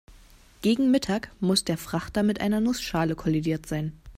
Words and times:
Gegen 0.63 0.89
Mittag 0.89 1.31
muss 1.41 1.63
der 1.63 1.77
Frachter 1.77 2.23
mit 2.23 2.41
einer 2.41 2.59
Nussschale 2.59 3.15
kollidiert 3.15 3.67
sein. 3.67 4.01